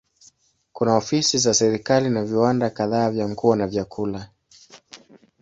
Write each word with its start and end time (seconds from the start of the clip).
Kuna 0.73 0.95
ofisi 0.95 1.37
za 1.37 1.53
serikali 1.53 2.09
na 2.09 2.23
viwanda 2.23 2.69
kadhaa 2.69 3.09
vya 3.11 3.29
nguo 3.29 3.55
na 3.55 3.67
vyakula. 3.67 4.29